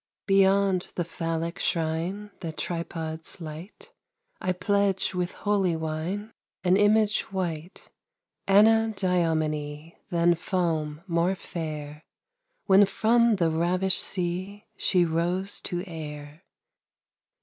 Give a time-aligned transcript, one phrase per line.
[0.25, 3.91] Beyond the phallic shrine That tripods light,
[4.41, 7.91] I pledge with holy wine An image white;
[8.47, 12.03] Anadyomene, Than foam more fair,
[12.65, 16.45] When from the ravished sea She rose to air.